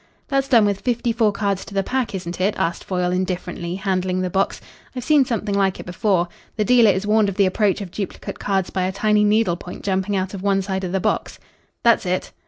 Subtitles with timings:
[0.29, 4.19] "That's done with fifty four cards to the pack, isn't it?" asked Foyle indifferently, handling
[4.21, 4.59] the box.
[4.95, 6.27] "I've seen something like it before.
[6.57, 9.83] The dealer is warned of the approach of duplicate cards by a tiny needle point
[9.83, 11.37] jumping out of one side of the box."
[11.83, 12.31] "That's it."